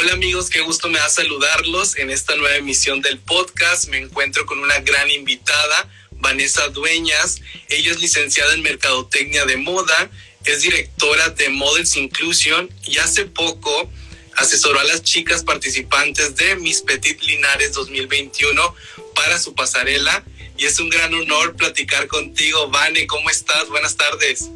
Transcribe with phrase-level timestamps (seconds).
[0.00, 3.88] Hola amigos, qué gusto me da saludarlos en esta nueva emisión del podcast.
[3.88, 7.42] Me encuentro con una gran invitada, Vanessa Dueñas.
[7.68, 10.10] Ella es licenciada en Mercadotecnia de Moda,
[10.46, 13.90] es directora de Models Inclusion y hace poco
[14.38, 18.74] asesoró a las chicas participantes de Miss Petit Linares 2021
[19.14, 20.24] para su pasarela.
[20.56, 23.06] Y es un gran honor platicar contigo, Vane.
[23.06, 23.68] ¿Cómo estás?
[23.68, 24.48] Buenas tardes.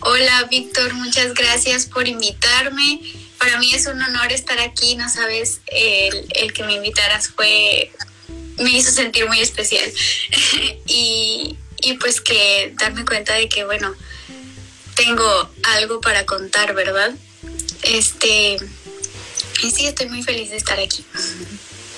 [0.00, 0.94] Hola, Víctor.
[0.94, 6.62] Muchas gracias por invitarme para mí es un honor estar aquí, no sabes, el, que
[6.62, 7.92] me invitaras fue,
[8.56, 9.84] me hizo sentir muy especial
[10.86, 11.58] y,
[12.00, 13.94] pues que darme cuenta de que, bueno,
[14.94, 17.14] tengo algo para contar, ¿verdad?
[17.82, 18.56] Este,
[19.62, 21.04] y sí, estoy muy feliz de estar aquí.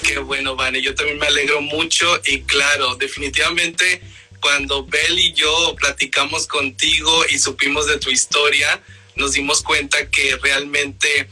[0.02, 4.02] Qué bueno, Vane, yo también me alegro mucho y claro, definitivamente
[4.40, 8.82] cuando Bel y yo platicamos contigo y supimos de tu historia,
[9.16, 11.28] nos dimos cuenta que realmente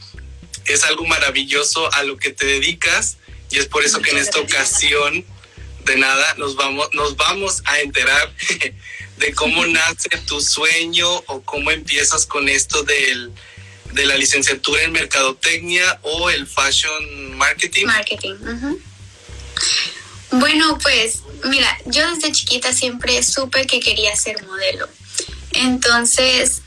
[0.65, 3.17] es algo maravilloso a lo que te dedicas
[3.51, 5.25] y es por eso que en esta ocasión
[5.85, 8.33] de nada nos vamos nos vamos a enterar
[9.17, 13.31] de cómo nace tu sueño o cómo empiezas con esto del
[13.93, 17.85] de la licenciatura en mercadotecnia o el fashion marketing.
[17.85, 18.35] Marketing.
[20.31, 24.89] Bueno, pues mira, yo desde chiquita siempre supe que quería ser modelo.
[25.53, 26.61] Entonces,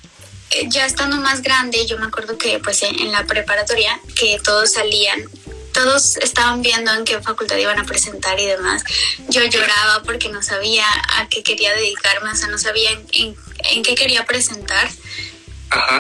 [0.69, 5.23] ya estando más grande, yo me acuerdo que pues en, la preparatoria, que todos salían,
[5.73, 8.83] todos estaban viendo en qué facultad iban a presentar y demás.
[9.29, 13.83] Yo lloraba porque no sabía a qué quería dedicarme, o sea, no sabía en, en,
[13.83, 14.89] qué quería presentar.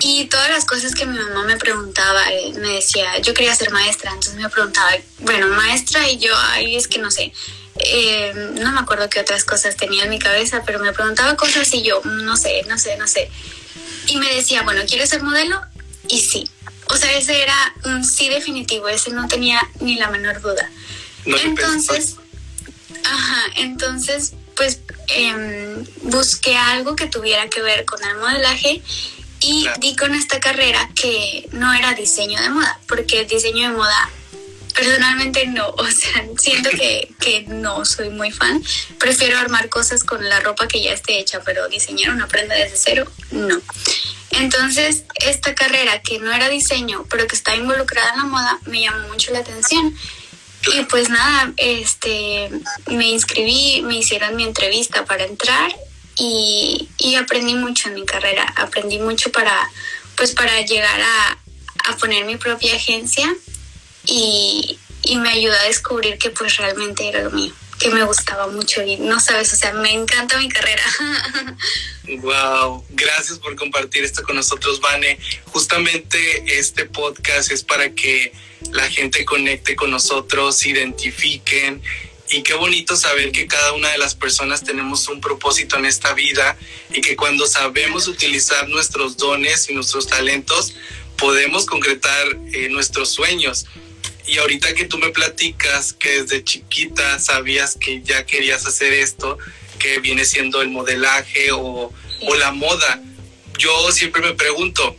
[0.00, 3.70] Y todas las cosas que mi mamá me preguntaba, eh, me decía, yo quería ser
[3.70, 7.34] maestra, entonces me preguntaba, bueno, maestra y yo, ay, es que no sé,
[7.80, 11.72] eh, no me acuerdo qué otras cosas tenía en mi cabeza, pero me preguntaba cosas
[11.74, 13.30] y yo, no sé, no sé, no sé.
[14.06, 15.60] Y me decía, bueno, ¿quieres ser modelo?
[16.08, 16.48] Y sí.
[16.90, 20.70] O sea, ese era un sí definitivo, ese no tenía ni la menor duda.
[21.24, 22.16] entonces,
[23.04, 28.82] ajá, entonces, pues em, busqué algo que tuviera que ver con el modelaje
[29.40, 33.76] y di con esta carrera que no era diseño de moda, porque el diseño de
[33.76, 34.10] moda
[34.74, 38.62] personalmente no, o sea, siento que, que, no soy muy fan.
[38.98, 42.76] Prefiero armar cosas con la ropa que ya esté hecha, pero diseñar una prenda desde
[42.76, 43.60] cero, no.
[44.30, 48.80] Entonces, esta carrera que no era diseño, pero que está involucrada en la moda, me
[48.80, 49.96] llamó mucho la atención.
[50.74, 52.50] Y pues nada, este,
[52.88, 55.74] me inscribí, me hicieron mi entrevista para entrar
[56.16, 58.52] y, y aprendí mucho en mi carrera.
[58.56, 59.56] Aprendí mucho para,
[60.16, 61.38] pues para llegar a,
[61.90, 63.34] a poner mi propia agencia
[64.08, 64.78] y,
[65.16, 68.96] me ayudó a descubrir que pues realmente era lo mío, que me gustaba mucho y
[68.96, 70.82] no sabes, o sea, me encanta mi carrera.
[72.22, 75.18] Wow, gracias por compartir esto con nosotros, Vane.
[75.52, 78.32] Justamente este podcast es para que
[78.72, 81.82] la gente conecte con nosotros, identifiquen
[82.30, 86.12] y qué bonito saber que cada una de las personas tenemos un propósito en esta
[86.12, 86.56] vida
[86.90, 90.74] y que cuando sabemos utilizar nuestros dones y nuestros talentos,
[91.16, 93.66] podemos concretar eh, nuestros sueños.
[94.28, 99.38] Y ahorita que tú me platicas que desde chiquita sabías que ya querías hacer esto,
[99.78, 103.02] que viene siendo el modelaje o, o la moda,
[103.58, 104.94] yo siempre me pregunto,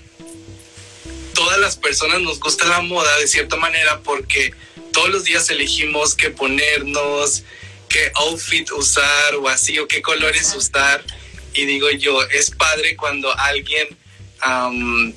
[1.35, 4.51] todas las personas nos gusta la moda de cierta manera porque
[4.91, 7.43] todos los días elegimos qué ponernos,
[7.87, 11.03] qué outfit usar o así, o qué colores usar.
[11.53, 13.87] Y digo yo, es padre cuando alguien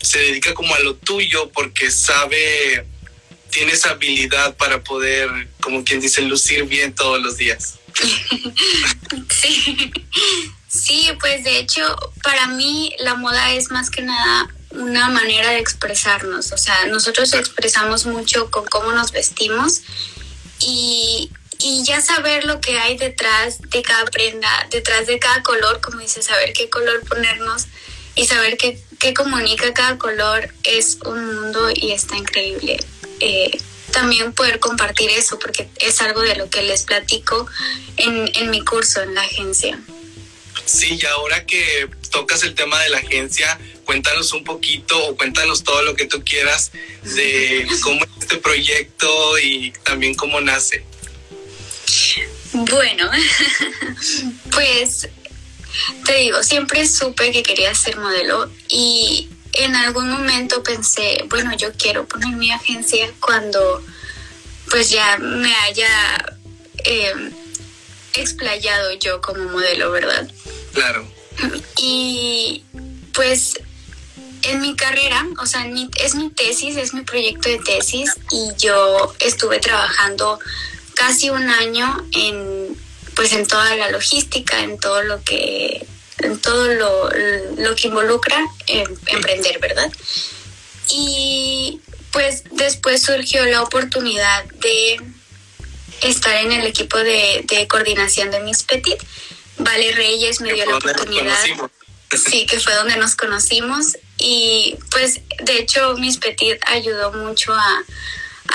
[0.02, 2.84] se dedica como a lo tuyo porque sabe
[3.52, 7.78] tienes habilidad para poder, como quien dice, lucir bien todos los días.
[9.30, 9.92] sí.
[10.66, 11.82] sí, pues de hecho,
[12.22, 16.52] para mí la moda es más que nada una manera de expresarnos.
[16.52, 19.82] O sea, nosotros expresamos mucho con cómo nos vestimos
[20.58, 25.80] y, y ya saber lo que hay detrás de cada prenda, detrás de cada color,
[25.80, 27.66] como dice, saber qué color ponernos
[28.14, 32.78] y saber qué, qué comunica cada color es un mundo y está increíble.
[33.24, 33.56] Eh,
[33.92, 37.46] también poder compartir eso, porque es algo de lo que les platico
[37.96, 39.78] en, en mi curso en la agencia.
[40.64, 45.62] Sí, y ahora que tocas el tema de la agencia, cuéntanos un poquito o cuéntanos
[45.62, 46.72] todo lo que tú quieras
[47.02, 50.84] de cómo es este proyecto y también cómo nace.
[52.52, 53.08] Bueno,
[54.50, 55.08] pues
[56.04, 61.72] te digo, siempre supe que quería ser modelo y en algún momento pensé, bueno, yo
[61.74, 63.82] quiero poner mi agencia cuando
[64.70, 66.38] pues ya me haya
[66.84, 67.32] em,
[68.14, 70.30] explayado yo como modelo, ¿verdad?
[70.72, 71.06] Claro.
[71.76, 72.64] Y
[73.12, 73.54] pues
[74.42, 75.66] en mi carrera, o sea,
[75.96, 80.38] es mi tesis, es mi proyecto de tesis y yo estuve trabajando
[80.94, 82.76] casi un año en,
[83.14, 85.86] pues en toda la logística, en todo lo que,
[86.22, 87.10] en todo lo,
[87.58, 89.90] lo que involucra emprender, ¿verdad?
[90.90, 91.80] Y
[92.12, 95.00] pues después surgió la oportunidad de
[96.02, 98.98] estar en el equipo de, de coordinación de Miss Petit.
[99.58, 101.38] Vale Reyes me dio la oportunidad.
[102.12, 107.84] Sí, que fue donde nos conocimos y pues de hecho Miss Petit ayudó mucho a,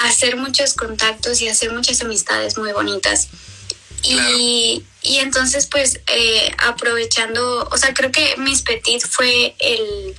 [0.04, 3.30] hacer muchos contactos y hacer muchas amistades muy bonitas.
[4.04, 10.16] Y, y, entonces pues eh, aprovechando, o sea, creo que Miss Petit fue el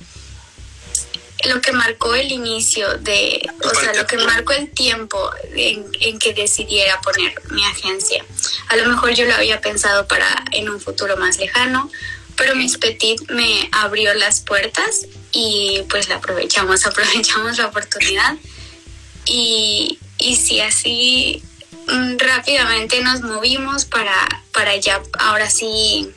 [1.45, 6.19] lo que marcó el inicio de, o sea, lo que marcó el tiempo en, en,
[6.19, 8.25] que decidiera poner mi agencia.
[8.67, 11.89] A lo mejor yo lo había pensado para en un futuro más lejano,
[12.35, 18.35] pero Miss Petit me abrió las puertas y pues la aprovechamos, aprovechamos la oportunidad.
[19.25, 21.43] Y, y sí, así
[22.17, 26.09] rápidamente nos movimos para, para ya ahora sí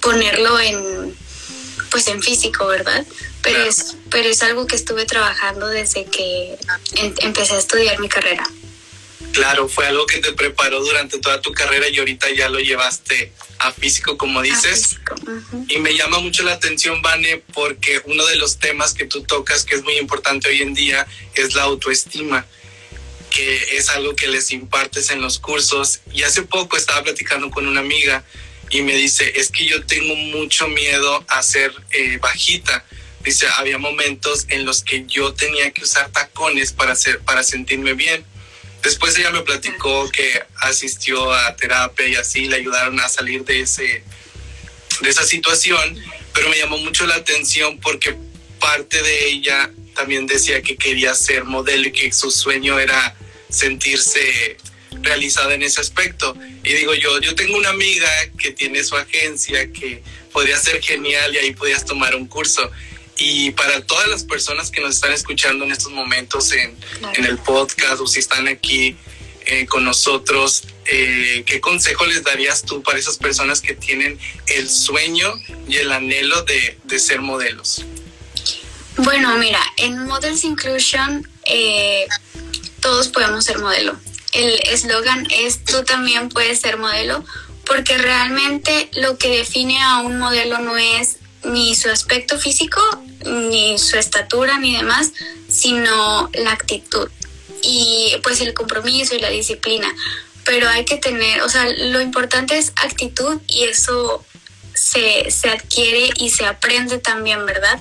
[0.00, 1.14] ponerlo en
[1.90, 3.04] pues en físico, ¿verdad?
[3.42, 6.56] pero es, pero es algo que estuve trabajando desde que
[7.22, 8.44] empecé a estudiar mi carrera.
[9.32, 13.32] Claro, fue algo que te preparó durante toda tu carrera y ahorita ya lo llevaste
[13.58, 14.98] a físico, como dices.
[15.68, 19.64] Y me llama mucho la atención, Vane, porque uno de los temas que tú tocas,
[19.64, 22.44] que es muy importante hoy en día, es la autoestima,
[23.30, 26.00] que es algo que les impartes en los cursos.
[26.12, 28.24] Y hace poco estaba platicando con una amiga
[28.70, 32.84] y me dice, es que yo tengo mucho miedo a ser eh, bajita
[33.24, 37.92] Dice, había momentos en los que yo tenía que usar tacones para, hacer, para sentirme
[37.92, 38.24] bien.
[38.82, 43.60] Después ella me platicó que asistió a terapia y así le ayudaron a salir de,
[43.60, 44.02] ese,
[45.02, 46.02] de esa situación,
[46.32, 48.16] pero me llamó mucho la atención porque
[48.58, 53.16] parte de ella también decía que quería ser modelo y que su sueño era
[53.48, 54.56] sentirse
[55.02, 56.36] realizada en ese aspecto.
[56.64, 58.08] Y digo yo, yo tengo una amiga
[58.38, 60.02] que tiene su agencia que
[60.32, 62.70] podría ser genial y ahí podías tomar un curso.
[63.18, 66.76] Y para todas las personas que nos están escuchando en estos momentos en,
[67.24, 68.96] el podcast o si están aquí
[69.44, 74.70] eh, con nosotros, eh, ¿qué consejo les darías tú para esas personas que tienen el
[74.70, 75.34] sueño
[75.68, 77.84] y el anhelo de, de ser modelos?
[79.02, 82.06] Bueno, mira, en Models Inclusion eh,
[82.80, 83.96] todos podemos ser modelo.
[84.34, 87.24] El eslogan es tú también puedes ser modelo
[87.64, 92.80] porque realmente lo que define a un modelo no es ni su aspecto físico,
[93.24, 95.12] ni su estatura, ni demás,
[95.48, 97.08] sino la actitud
[97.62, 99.88] y pues el compromiso y la disciplina.
[100.44, 104.26] Pero hay que tener, o sea, lo importante es actitud y eso
[104.80, 107.78] se, se adquiere y se aprende también, ¿verdad?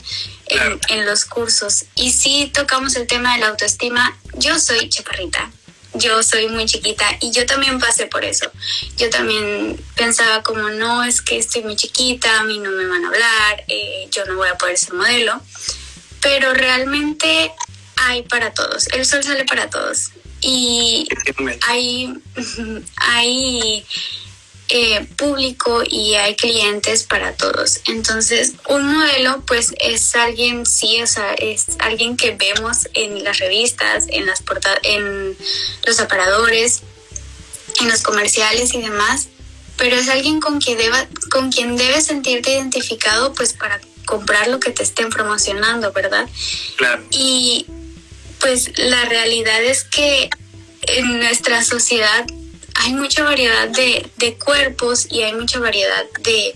[0.47, 1.85] En, en, los cursos.
[1.95, 5.49] Y si tocamos el tema de la autoestima, yo soy chaparrita,
[5.93, 8.51] yo soy muy chiquita y yo también pasé por eso.
[8.97, 13.05] Yo también pensaba como, no, es que estoy muy chiquita, a mí no me van
[13.05, 15.41] a hablar, eh, yo no voy a poder ser modelo,
[16.21, 17.53] pero realmente
[17.95, 20.11] hay para todos, el sol sale para todos
[20.41, 21.07] y
[21.67, 22.13] hay,
[22.97, 23.85] hay
[24.69, 27.81] eh, público y hay clientes para todos.
[27.87, 33.39] Entonces, un modelo pues es alguien, sí, o sea, es alguien que vemos en las
[33.39, 34.43] revistas, en las
[34.83, 35.35] en
[35.85, 36.83] los aparadores,
[37.81, 39.29] en los comerciales y demás,
[39.77, 44.59] pero es alguien con quien deba, con quien debes sentirte identificado pues para comprar lo
[44.59, 46.27] que te estén promocionando, ¿verdad?
[46.75, 47.03] Claro.
[47.09, 47.65] Y
[48.39, 50.29] pues la realidad es que
[50.81, 52.25] en nuestra sociedad
[52.79, 56.55] hay mucha variedad de, de cuerpos y hay mucha variedad de,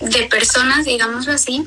[0.00, 1.64] de personas, digámoslo así,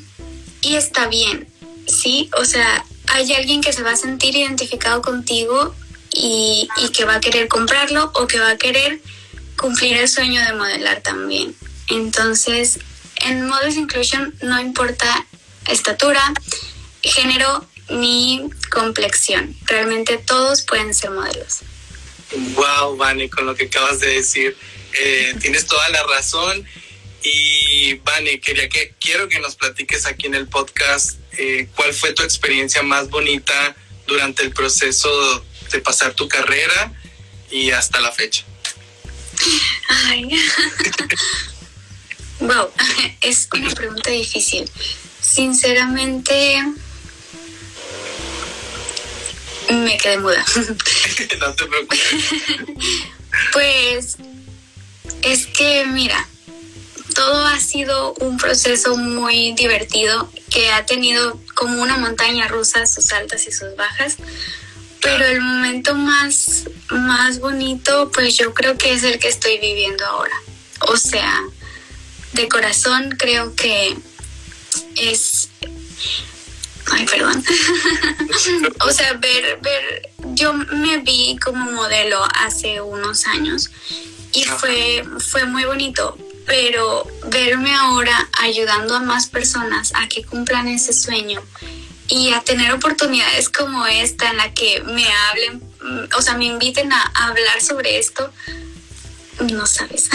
[0.61, 1.47] y está bien,
[1.87, 2.29] ¿sí?
[2.37, 5.73] O sea, hay alguien que se va a sentir identificado contigo
[6.11, 8.99] y, y, que va a querer comprarlo o que va a querer
[9.57, 11.55] cumplir el sueño de modelar también.
[11.89, 12.79] Entonces,
[13.25, 15.25] en Models Inclusion no importa
[15.69, 16.33] estatura,
[17.01, 19.55] género ni complexión.
[19.65, 21.61] Realmente todos pueden ser modelos.
[22.55, 24.57] Wow, Vane, con lo que acabas de decir,
[24.93, 26.65] eh, tienes toda la razón.
[27.23, 32.13] Y Vane, quería que quiero que nos platiques aquí en el podcast eh, cuál fue
[32.13, 36.93] tu experiencia más bonita durante el proceso de pasar tu carrera
[37.51, 38.45] y hasta la fecha.
[39.89, 40.29] Ay.
[42.39, 42.71] wow,
[43.21, 44.69] es una pregunta difícil.
[45.19, 46.63] Sinceramente,
[49.73, 50.43] me quedé muda.
[51.39, 51.99] no te preocupes.
[53.53, 54.17] pues
[55.21, 56.27] es que, mira,
[57.13, 63.11] todo ha sido un proceso muy divertido que ha tenido como una montaña rusa, sus
[63.11, 64.17] altas y sus bajas.
[65.01, 70.05] Pero el momento más, más bonito, pues yo creo que es el que estoy viviendo
[70.05, 70.35] ahora.
[70.81, 71.41] O sea,
[72.33, 73.97] de corazón creo que
[74.95, 75.49] es
[76.91, 77.43] ay perdón.
[78.81, 83.69] O sea ver ver yo me vi como modelo hace unos años
[84.33, 86.17] y fue fue muy bonito
[86.47, 91.41] pero verme ahora ayudando a más personas a que cumplan ese sueño
[92.07, 95.61] y a tener oportunidades como esta en la que me hablen,
[96.17, 98.31] o sea, me inviten a, hablar sobre esto,
[99.51, 100.09] no sabes,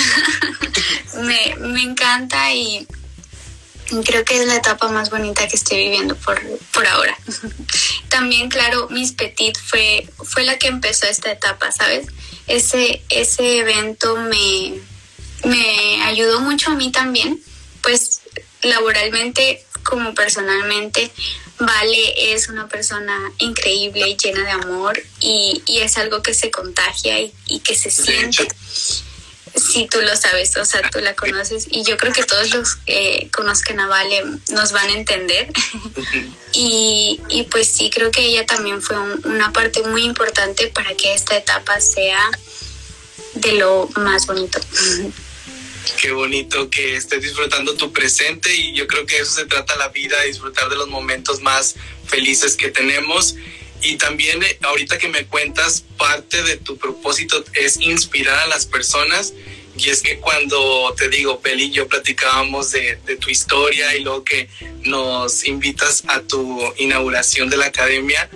[1.22, 2.86] me, me encanta y
[4.04, 6.40] creo que es la etapa más bonita que estoy viviendo por,
[6.72, 7.16] por ahora.
[8.08, 12.06] También, claro, Miss Petit fue, fue la que empezó esta etapa, ¿sabes?
[12.46, 14.80] Ese, ese evento me,
[15.44, 17.40] me ayudó mucho a mí también,
[17.82, 18.22] pues
[18.62, 21.10] laboralmente como personalmente.
[21.58, 26.50] Vale es una persona increíble y llena de amor y, y es algo que se
[26.50, 28.48] contagia y, y que se siente.
[29.54, 32.76] Sí, tú lo sabes, o sea, tú la conoces y yo creo que todos los
[32.76, 35.48] que conozcan a Vale nos van a entender.
[36.52, 41.12] y, y pues sí, creo que ella también fue una parte muy importante para que
[41.12, 42.30] esta etapa sea
[43.34, 44.58] de lo más bonito.
[46.00, 49.88] Qué bonito que estés disfrutando tu presente y yo creo que eso se trata la
[49.88, 51.74] vida, disfrutar de los momentos más
[52.06, 53.36] felices que tenemos.
[53.82, 58.66] Y también eh, ahorita que me cuentas, parte de tu propósito es inspirar a las
[58.66, 59.32] personas.
[59.76, 64.22] Y es que cuando te digo, Peli yo platicábamos de, de, tu historia y luego
[64.22, 64.48] que
[64.82, 68.28] nos invitas a tu inauguración de la academia,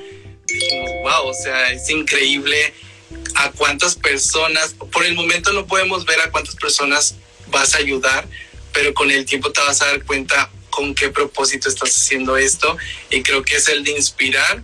[0.46, 2.72] dijimos, wow, o sea, es increíble
[3.34, 7.16] a cuántas personas, por el momento no podemos ver a cuántas personas
[7.48, 8.26] vas a ayudar,
[8.72, 12.76] pero con el tiempo te vas a dar cuenta con qué propósito estás haciendo esto
[13.10, 14.62] y creo que es el de inspirar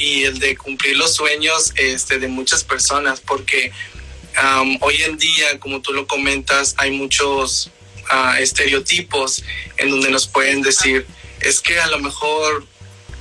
[0.00, 3.70] y el de cumplir los sueños este, de muchas personas, porque
[4.42, 7.70] um, hoy en día, como tú lo comentas, hay muchos
[8.10, 9.44] uh, estereotipos
[9.76, 11.06] en donde nos pueden decir,
[11.40, 12.64] es que a lo mejor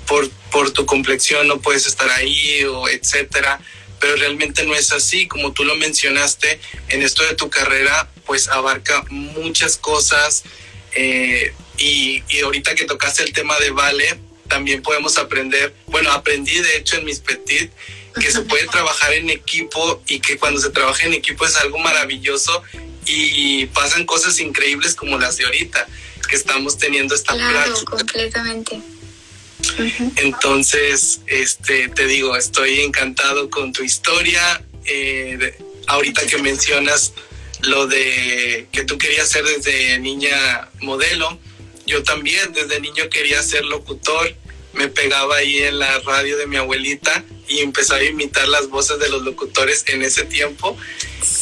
[0.07, 3.59] por, por tu complexión no puedes estar ahí o etcétera,
[3.99, 8.47] pero realmente no es así, como tú lo mencionaste, en esto de tu carrera pues
[8.47, 10.43] abarca muchas cosas
[10.95, 16.59] eh, y, y ahorita que tocaste el tema de Vale, también podemos aprender, bueno, aprendí
[16.59, 17.71] de hecho en mis petit
[18.19, 21.77] que se puede trabajar en equipo y que cuando se trabaja en equipo es algo
[21.79, 22.63] maravilloso
[23.05, 25.87] y pasan cosas increíbles como las de ahorita,
[26.29, 28.79] que estamos teniendo esta claro, completamente.
[30.17, 34.63] Entonces, este, te digo, estoy encantado con tu historia.
[34.85, 37.13] Eh, ahorita que mencionas
[37.61, 41.39] lo de que tú querías ser desde niña modelo,
[41.89, 44.33] yo también desde niño quería ser locutor.
[44.73, 48.99] Me pegaba ahí en la radio de mi abuelita y empezaba a imitar las voces
[48.99, 50.77] de los locutores en ese tiempo.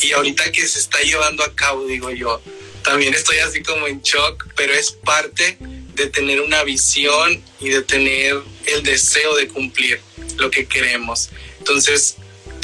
[0.01, 2.41] Y ahorita que se está llevando a cabo, digo yo,
[2.83, 7.81] también estoy así como en shock, pero es parte de tener una visión y de
[7.81, 9.99] tener el deseo de cumplir
[10.37, 11.29] lo que queremos.
[11.59, 12.15] Entonces,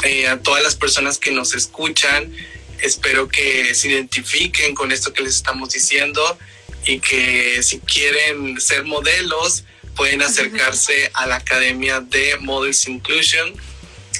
[0.04, 2.34] eh, a todas las personas que nos escuchan,
[2.80, 6.38] espero que se identifiquen con esto que les estamos diciendo
[6.86, 9.64] y que si quieren ser modelos,
[9.96, 13.54] pueden acercarse a la Academia de Models Inclusion,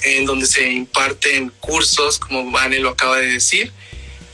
[0.03, 3.71] en donde se imparten cursos, como Vane lo acaba de decir,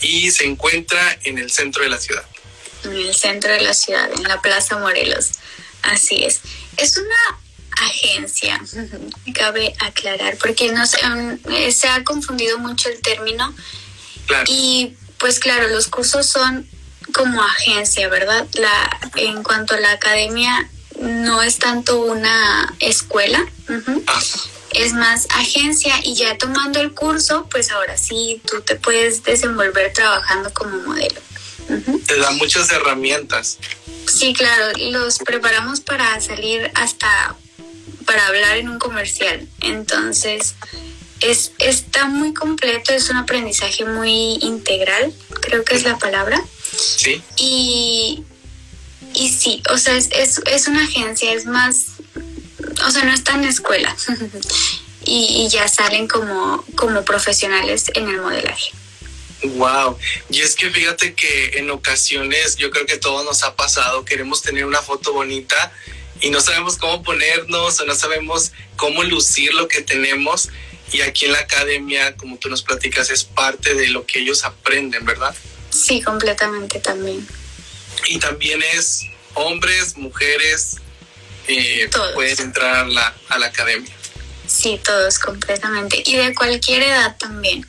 [0.01, 2.25] y se encuentra en el centro de la ciudad
[2.83, 5.31] en el centro de la ciudad, en la Plaza Morelos.
[5.83, 6.41] Así es.
[6.77, 7.39] Es una
[7.77, 8.61] agencia,
[9.33, 10.99] cabe aclarar, porque no se,
[11.49, 13.53] eh, se ha confundido mucho el término.
[14.27, 14.45] Claro.
[14.47, 16.67] Y pues claro, los cursos son
[17.13, 18.47] como agencia, ¿verdad?
[18.53, 23.45] La, en cuanto a la academia, no es tanto una escuela,
[24.07, 24.21] ah.
[24.71, 29.93] es más agencia y ya tomando el curso, pues ahora sí, tú te puedes desenvolver
[29.93, 31.19] trabajando como modelo.
[32.05, 33.57] Te da muchas herramientas.
[34.07, 37.35] Sí, claro, los preparamos para salir hasta
[38.05, 39.47] para hablar en un comercial.
[39.61, 40.55] Entonces,
[41.21, 46.41] es, está muy completo, es un aprendizaje muy integral, creo que es la palabra.
[46.77, 47.21] Sí.
[47.37, 48.23] Y,
[49.13, 51.85] y sí, o sea, es, es, es una agencia, es más,
[52.85, 53.95] o sea, no está en escuela.
[55.05, 58.71] y, y ya salen como, como profesionales en el modelaje.
[59.43, 59.97] Wow,
[60.29, 64.43] y es que fíjate que en ocasiones yo creo que todo nos ha pasado, queremos
[64.43, 65.73] tener una foto bonita
[66.19, 70.49] y no sabemos cómo ponernos o no sabemos cómo lucir lo que tenemos
[70.91, 74.43] y aquí en la academia, como tú nos platicas, es parte de lo que ellos
[74.43, 75.33] aprenden, ¿verdad?
[75.71, 77.27] Sí, completamente también.
[78.07, 80.77] Y también es hombres, mujeres,
[81.47, 83.91] eh, pueden entrar a la, a la academia.
[84.47, 86.03] Sí, todos completamente.
[86.05, 87.65] Y de cualquier edad también.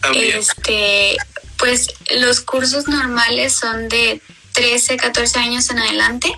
[0.00, 0.38] También.
[0.38, 1.16] Este,
[1.56, 4.20] pues los cursos normales son de
[4.52, 6.32] 13, 14 años en adelante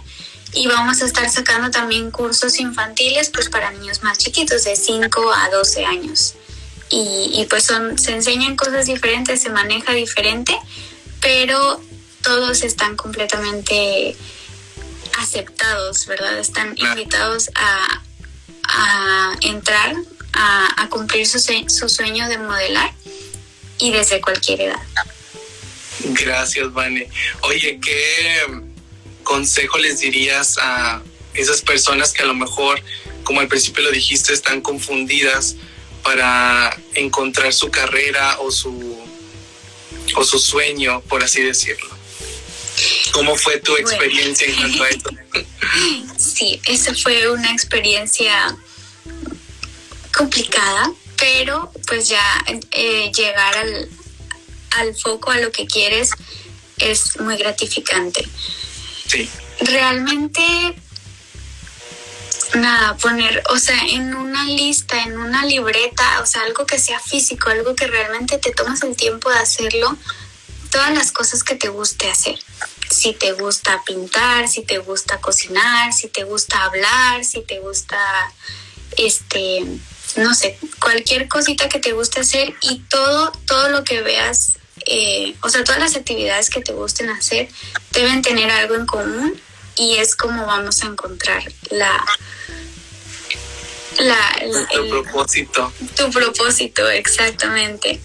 [0.52, 5.32] y vamos a estar sacando también cursos infantiles pues para niños más chiquitos de 5
[5.32, 6.34] a 12 años.
[6.90, 10.56] Y, y pues son, se enseñan cosas diferentes, se maneja diferente,
[11.20, 11.80] pero
[12.22, 14.16] todos están completamente
[15.18, 16.38] aceptados, ¿verdad?
[16.38, 18.02] Están invitados a,
[18.64, 19.94] a entrar,
[20.32, 22.92] a, a cumplir su, su sueño de modelar
[23.78, 24.82] y desde cualquier edad.
[26.00, 27.08] Gracias, Vane.
[27.42, 28.46] Oye, ¿qué
[29.22, 31.02] consejo les dirías a
[31.34, 32.80] esas personas que a lo mejor,
[33.24, 35.56] como al principio lo dijiste, están confundidas
[36.02, 38.97] para encontrar su carrera o su
[40.16, 41.88] o su sueño, por así decirlo?
[43.12, 45.10] ¿Cómo fue tu experiencia en cuanto a esto?
[46.18, 48.56] Sí, esa fue una experiencia
[50.16, 53.88] complicada, pero pues ya eh, llegar al,
[54.70, 56.10] al foco, a lo que quieres,
[56.78, 58.26] es muy gratificante.
[59.06, 59.28] Sí.
[59.60, 60.42] Realmente,
[62.54, 67.00] nada, poner, o sea, en una lista, en una libreta, o sea, algo que sea
[67.00, 69.96] físico, algo que realmente te tomas el tiempo de hacerlo,
[70.70, 72.38] todas las cosas que te guste hacer.
[72.90, 77.98] Si te gusta pintar, si te gusta cocinar, si te gusta hablar, si te gusta,
[78.96, 79.64] este,
[80.16, 85.34] no sé, cualquier cosita que te guste hacer y todo, todo lo que veas eh,
[85.42, 87.48] o sea, todas las actividades que te gusten hacer
[87.92, 89.40] deben tener algo en común
[89.78, 92.04] y es como vamos a encontrar la...
[93.98, 95.72] la tu propósito.
[95.96, 98.00] Tu propósito, exactamente.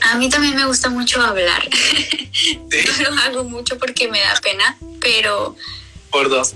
[0.00, 1.68] A mí también me gusta mucho hablar.
[3.02, 5.56] No lo hago mucho porque me da pena, pero
[6.10, 6.54] por dos.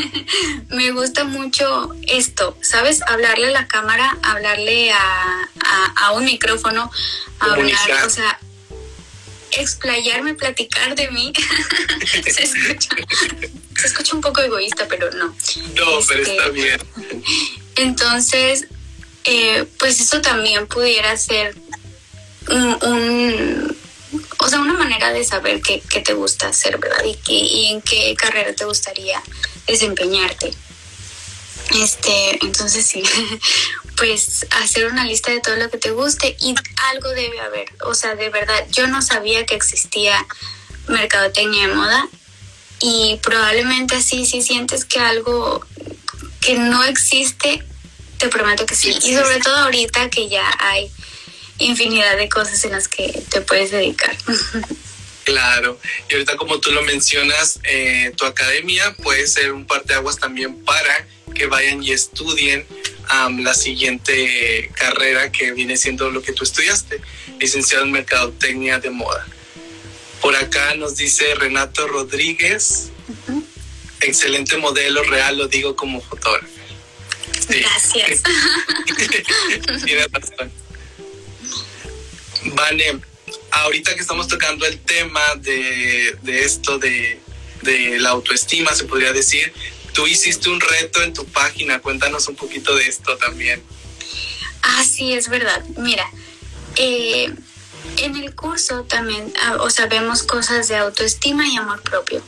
[0.68, 3.00] me gusta mucho esto, ¿sabes?
[3.06, 5.48] Hablarle a la cámara, hablarle a,
[5.96, 6.90] a, un micrófono,
[7.40, 8.38] hablar, o sea,
[9.58, 11.32] explayarme, platicar de mí.
[12.06, 12.90] se, escucha,
[13.78, 15.26] se, escucha, un poco egoísta, pero no.
[15.26, 15.34] No,
[16.08, 16.80] pero este, está bien.
[17.76, 18.66] Entonces,
[19.24, 21.54] eh, pues eso también pudiera ser
[22.48, 23.76] un, un
[24.38, 27.02] o sea, una manera de saber qué, qué te gusta hacer, ¿verdad?
[27.04, 29.22] Y, y en qué carrera te gustaría
[29.66, 30.52] desempeñarte.
[31.70, 33.02] Este, entonces sí,
[33.96, 36.54] pues hacer una lista de todo lo que te guste y
[36.92, 37.72] algo debe haber.
[37.80, 40.26] O sea, de verdad, yo no sabía que existía
[40.88, 42.08] mercadotecnia de moda
[42.80, 45.64] y probablemente así si sientes que algo
[46.40, 47.62] que no existe,
[48.18, 48.90] te prometo que sí.
[48.90, 50.90] Y sobre todo ahorita que ya hay
[51.58, 54.16] infinidad de cosas en las que te puedes dedicar.
[55.24, 60.62] Claro, y ahorita como tú lo mencionas, eh, tu academia puede ser un parteaguas también
[60.66, 62.66] para que vayan y estudien
[63.38, 67.00] la siguiente carrera que viene siendo lo que tú estudiaste,
[67.38, 69.26] licenciado en Mercadotecnia de Moda.
[70.20, 72.90] Por acá nos dice Renato Rodríguez,
[74.00, 76.48] excelente modelo real, lo digo como fotógrafo.
[77.48, 78.22] Gracias.
[79.84, 80.50] Tienes razón.
[82.46, 83.00] Vale,
[83.50, 87.20] ahorita que estamos tocando el tema de, esto de,
[87.98, 89.52] la autoestima, se podría decir,
[89.94, 93.62] tú hiciste un reto en tu página, cuéntanos un poquito de esto también.
[94.62, 95.64] Ah, sí, es verdad.
[95.76, 96.04] Mira,
[96.76, 97.32] eh,
[97.98, 102.22] en el curso también, ah, o sea, vemos cosas de autoestima y amor propio.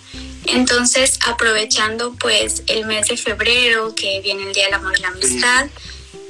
[0.46, 5.08] Entonces, aprovechando pues el mes de febrero, que viene el Día del Amor y la
[5.08, 5.66] Amistad,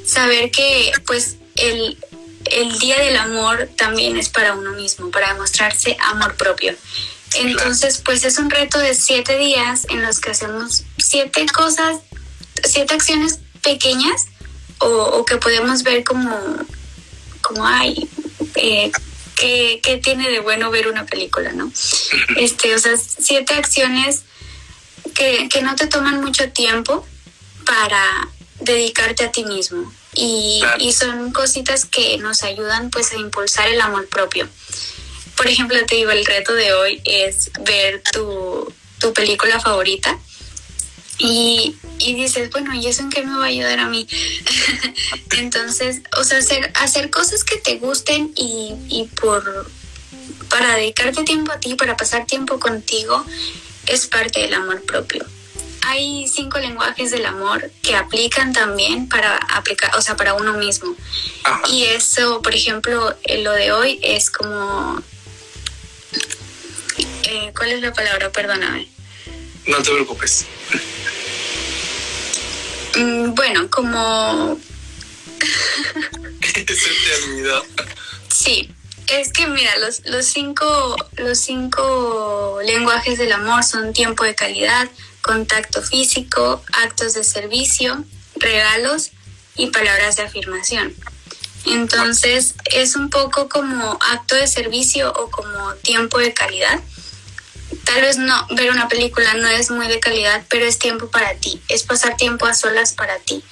[0.07, 1.99] saber que pues el,
[2.47, 6.75] el Día del Amor también es para uno mismo, para demostrarse amor propio.
[7.35, 11.99] Entonces, pues es un reto de siete días en los que hacemos siete cosas,
[12.65, 14.27] siete acciones pequeñas
[14.79, 16.31] o, que podemos ver como,
[17.43, 18.09] como ay,
[18.57, 18.91] eh,
[19.37, 21.71] ¿qué, tiene de bueno ver una película, no?
[22.37, 24.23] Este, o sea, siete acciones
[25.15, 27.07] que, que no te toman mucho tiempo
[27.65, 28.29] para
[28.61, 33.81] dedicarte a ti mismo y, y, son cositas que nos ayudan pues a impulsar el
[33.81, 34.49] amor propio.
[35.37, 40.19] Por ejemplo, te digo, el reto de hoy es ver tu, tu película favorita
[41.19, 44.07] y, y, dices, bueno, ¿y eso en qué me va a ayudar a mí?
[45.39, 49.71] Entonces, o sea, hacer, hacer cosas que te gusten y, y por
[50.49, 53.25] para dedicarte tiempo a ti, para pasar tiempo contigo,
[53.87, 55.27] es parte del amor propio
[55.87, 60.97] hay cinco lenguajes del amor que aplican también para aplicar, o sea, para uno mismo.
[61.71, 65.01] Y eso, por ejemplo, lo de hoy es como
[67.27, 68.31] eh, ¿cuál es la palabra?
[68.31, 68.89] Perdóname.
[69.67, 70.47] No te preocupes.
[72.97, 74.59] Mm, bueno, como...
[76.43, 76.75] Se te
[77.25, 77.65] olvidó.
[78.29, 78.71] Sí,
[79.09, 84.89] es que mira, los, los, cinco, los cinco lenguajes del amor son tiempo de calidad,
[85.23, 88.05] contacto físico, actos de servicio,
[88.37, 89.11] regalos
[89.57, 90.95] y palabras de afirmación.
[91.67, 96.81] Entonces es un poco como acto de servicio o como tiempo de calidad.
[97.87, 101.35] Tal vez no, ver una película no es muy de calidad, pero es tiempo para
[101.35, 103.45] ti, es pasar tiempo a solas para ti.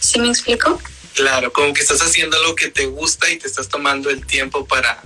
[0.00, 0.80] ¿Sí me explico?
[1.14, 4.66] Claro, como que estás haciendo lo que te gusta y te estás tomando el tiempo
[4.66, 5.02] para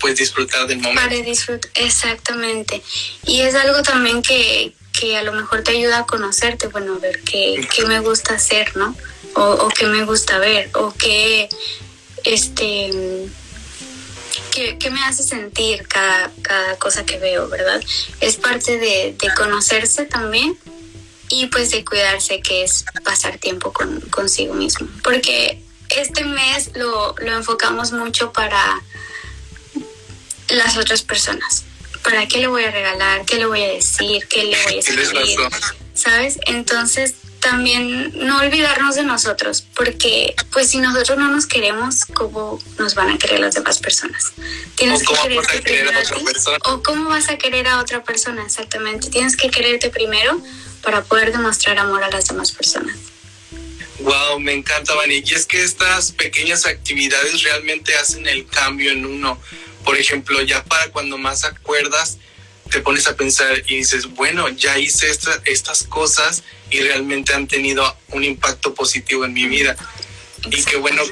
[0.00, 1.02] pues disfrutar del momento.
[1.02, 2.82] Para disfrutar, exactamente.
[3.26, 7.20] Y es algo también que, que a lo mejor te ayuda a conocerte, bueno, ver
[7.22, 8.96] qué, qué me gusta hacer, ¿no?
[9.34, 11.50] O, o qué me gusta ver, o qué,
[12.24, 12.90] este,
[14.52, 17.82] qué, qué me hace sentir cada, cada cosa que veo, ¿verdad?
[18.20, 20.58] Es parte de, de conocerse también
[21.28, 24.88] y pues de cuidarse, que es pasar tiempo con, consigo mismo.
[25.02, 28.80] Porque este mes lo, lo enfocamos mucho para
[30.48, 31.64] las otras personas.
[32.02, 33.24] ¿Para qué le voy a regalar?
[33.24, 34.26] ¿Qué le voy a decir?
[34.26, 35.38] ¿Qué le voy a escribir?
[35.94, 36.38] ¿Sabes?
[36.46, 42.94] Entonces también no olvidarnos de nosotros, porque pues si nosotros no nos queremos, ¿cómo nos
[42.94, 44.32] van a querer las demás personas?
[44.76, 46.24] Tienes que quererte primero a ti,
[46.64, 49.08] o cómo vas a querer a otra persona, exactamente.
[49.08, 50.40] Tienes que quererte primero
[50.82, 52.96] para poder demostrar amor a las demás personas.
[54.00, 55.22] Wow, me encanta, Vani.
[55.24, 59.38] Y es que estas pequeñas actividades realmente hacen el cambio en uno.
[59.84, 62.18] Por ejemplo, ya para cuando más acuerdas,
[62.70, 65.10] te pones a pensar y dices, bueno, ya hice
[65.44, 69.76] estas cosas y realmente han tenido un impacto positivo en mi vida.
[70.50, 71.02] Y qué bueno,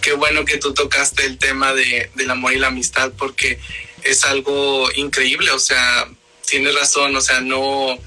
[0.00, 3.58] qué bueno que tú tocaste el tema de, del amor y la amistad porque
[4.02, 6.08] es algo increíble, o sea,
[6.46, 7.98] tienes razón, o sea, no,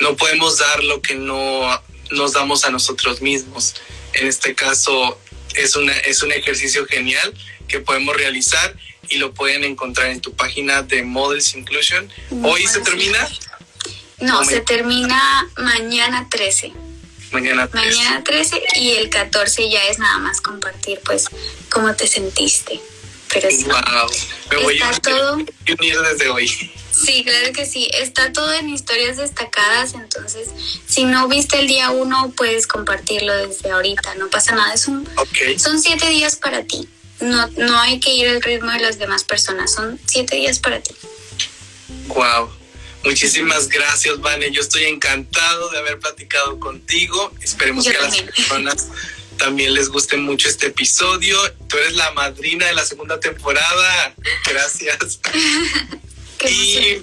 [0.00, 3.74] no podemos dar lo que no nos damos a nosotros mismos.
[4.12, 5.18] En este caso
[5.54, 7.32] es, una, es un ejercicio genial
[7.68, 8.76] que podemos realizar
[9.08, 12.10] y lo pueden encontrar en tu página de Models Inclusion.
[12.42, 13.28] ¿Hoy se termina?
[14.20, 16.72] No, se termina mañana 13.
[17.32, 17.88] Mañana 13.
[17.88, 21.26] Mañana 13 y el 14 ya es nada más compartir pues
[21.70, 22.80] cómo te sentiste.
[23.32, 24.10] Pero sí, wow.
[24.50, 26.48] Me voy está a todo, unir desde hoy.
[26.90, 30.48] sí, claro que sí, está todo en historias destacadas, entonces
[30.88, 35.08] si no viste el día 1 puedes compartirlo desde ahorita, no pasa nada, es un,
[35.58, 36.88] son siete días para ti.
[37.20, 40.80] No, no hay que ir al ritmo de las demás personas, son siete días para
[40.80, 40.94] ti.
[42.08, 42.50] Wow.
[43.04, 44.50] Muchísimas gracias, Vane.
[44.50, 47.32] Yo estoy encantado de haber platicado contigo.
[47.40, 48.34] Esperemos Yo que a las también.
[48.34, 48.88] personas
[49.38, 51.38] también les guste mucho este episodio.
[51.66, 54.14] Tú eres la madrina de la segunda temporada.
[54.46, 55.20] Gracias.
[56.48, 57.02] Y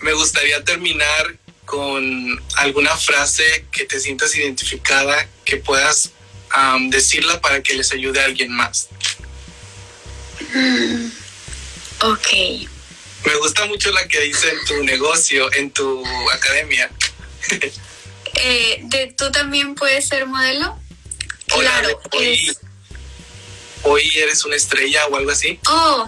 [0.00, 6.12] me gustaría terminar con alguna frase que te sientas identificada, que puedas
[6.50, 8.88] am, decirla para que les ayude a alguien más.
[12.02, 12.28] Ok.
[13.24, 16.90] Me gusta mucho la que dice en tu negocio, en tu academia.
[18.34, 20.78] Eh, de, ¿Tú también puedes ser modelo?
[21.52, 22.58] Hola, Claro, hoy, es-
[23.82, 25.58] hoy eres una estrella o algo así.
[25.68, 26.06] Oh,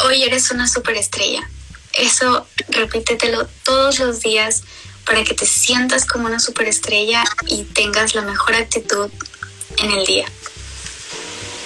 [0.00, 1.48] hoy eres una superestrella.
[1.92, 4.62] Eso repítetelo todos los días
[5.04, 9.10] para que te sientas como una superestrella y tengas la mejor actitud
[9.78, 10.26] en el día.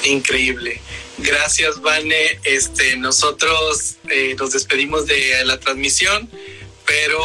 [0.05, 0.81] Increíble.
[1.19, 2.41] Gracias, Vane.
[2.45, 6.29] Este, nosotros eh, nos despedimos de la transmisión,
[6.87, 7.19] pero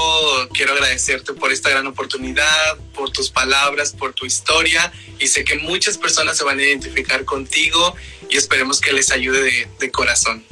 [0.54, 4.92] quiero agradecerte por esta gran oportunidad, por tus palabras, por tu historia.
[5.20, 7.96] Y sé que muchas personas se van a identificar contigo
[8.30, 10.44] y esperemos que les ayude de, de corazón.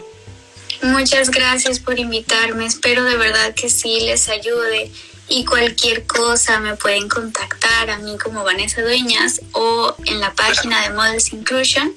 [0.84, 2.65] Muchas gracias por invitarme.
[2.65, 4.91] Espero de verdad que sí les ayude.
[5.30, 10.82] Y cualquier cosa me pueden contactar a mí como Vanessa Dueñas o en la página
[10.84, 11.95] de Models Inclusion.